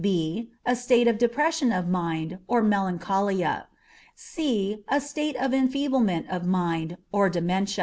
b. 0.01 0.49
A 0.65 0.75
state 0.75 1.07
of 1.07 1.19
depression 1.19 1.71
of 1.71 1.87
mind, 1.87 2.39
or 2.47 2.63
melancholia. 2.63 3.67
c. 4.15 4.83
A 4.87 4.99
state 4.99 5.35
of 5.35 5.53
enfeeblement 5.53 6.27
of 6.27 6.43
mind, 6.43 6.97
or 7.11 7.29
dementia. 7.29 7.79